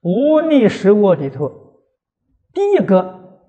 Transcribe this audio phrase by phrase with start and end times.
[0.00, 1.82] 无逆十恶里头，
[2.52, 3.48] 第一个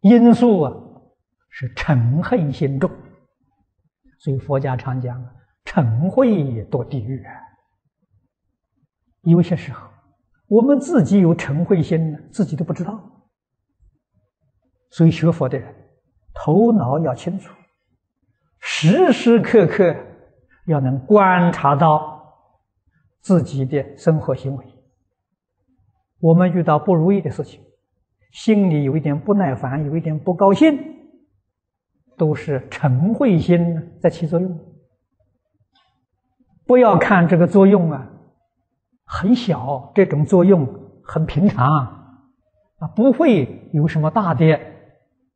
[0.00, 0.72] 因素啊
[1.50, 2.90] 是嗔恨心重，
[4.18, 5.22] 所以佛家常讲
[5.64, 6.26] 嗔恚
[6.68, 7.24] 堕地狱。
[9.22, 9.88] 有些时候
[10.48, 13.00] 我们自己有嗔恚心呢，自己都不知道。
[14.90, 15.74] 所以学佛的人
[16.34, 17.54] 头脑要清楚，
[18.60, 19.94] 时时刻刻
[20.66, 22.34] 要能观察到
[23.20, 24.75] 自己的生活行为。
[26.20, 27.60] 我们遇到不如意的事情，
[28.32, 30.78] 心里有一点不耐烦，有一点不高兴，
[32.16, 34.58] 都是嗔恚心在起作用。
[36.66, 38.10] 不要看这个作用啊，
[39.04, 40.66] 很小，这种作用
[41.04, 41.66] 很平常
[42.78, 44.58] 啊，不会有什么大的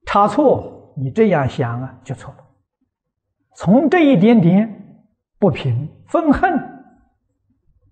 [0.06, 0.92] 差错。
[0.96, 2.44] 你这样想啊，就错了。
[3.54, 5.04] 从这一点点
[5.38, 6.52] 不平、愤恨，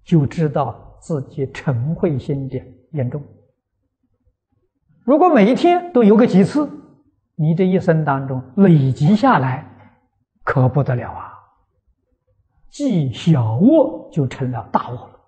[0.03, 2.61] 就知道自己嗔恚心的。
[2.93, 3.23] 严重。
[5.05, 6.71] 如果每一天都有个几次，
[7.35, 9.67] 你这一生当中累积下来，
[10.45, 11.35] 可不得了啊！
[12.71, 15.21] 积小恶就成了大恶了，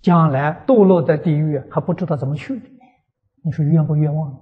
[0.00, 2.60] 将来堕落在地狱还不知道怎么去，
[3.44, 4.34] 你说冤不冤枉？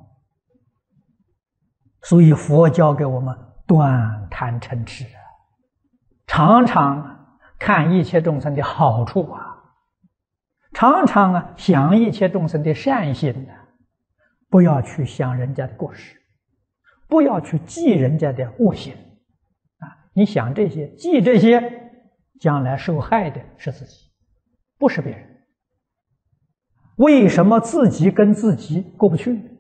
[2.03, 3.37] 所以佛教给我们
[3.67, 5.19] 断贪嗔痴啊，
[6.27, 7.27] 常常
[7.59, 9.54] 看一切众生的好处啊。
[10.75, 13.55] 常常啊，想一切众生的善心呢，
[14.51, 16.21] 不要去想人家的过失，
[17.09, 18.93] 不要去记人家的恶行，
[19.79, 21.91] 啊，你想这些，记这些，
[22.41, 24.11] 将来受害的是自己，
[24.77, 25.31] 不是别人。
[26.97, 29.54] 为什么自己跟自己过不去？